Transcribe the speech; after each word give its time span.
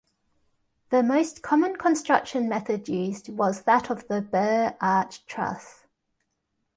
The 0.89 1.03
most 1.03 1.43
common 1.43 1.75
construction 1.75 2.49
method 2.49 2.89
used 2.89 3.29
was 3.29 3.61
that 3.65 3.91
of 3.91 4.07
the 4.07 4.19
Burr 4.19 4.75
arch 4.81 5.27
truss. 5.27 5.85